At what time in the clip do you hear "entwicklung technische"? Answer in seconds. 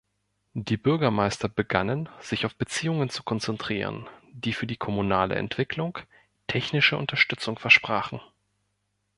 5.35-6.97